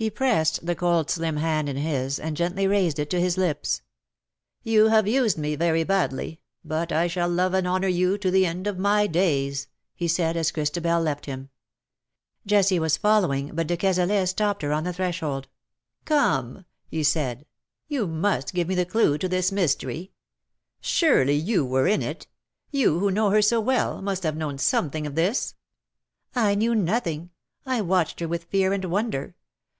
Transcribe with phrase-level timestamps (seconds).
[0.00, 3.82] He pressed the cold slim hand in his, and gently raised it to his lips.''
[4.62, 8.46] You have used me very badly, but I shall love and honour you to the
[8.46, 9.66] end of my days,"
[9.96, 11.48] he said, as Christabel left him.
[12.46, 15.48] Jessie was following, but de Cazalet stopped her on the threshold."
[16.04, 17.44] Come," he said,''
[17.88, 20.12] you must give me the clue to this mystery.
[20.80, 22.28] Surely you were in it—
[22.70, 25.56] you, who know her so well, must have known something of this
[26.36, 27.30] ?"''I knew knowing.
[27.66, 29.34] I watched her with fear and wonder.